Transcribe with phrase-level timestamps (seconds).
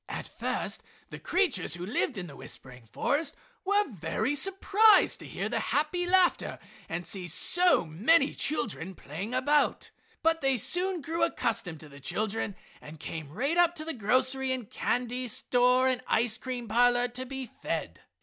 [0.09, 0.81] At first
[1.11, 3.85] the creatures who lived in the whispering forest were
[4.33, 6.57] surprised to hear the happy laughter
[6.89, 9.91] and to see so many children playing about,
[10.23, 14.51] but they soon grew accustomed to the children and came right up to the grocery
[14.51, 18.01] and candy store and ice cream parlor to be fed.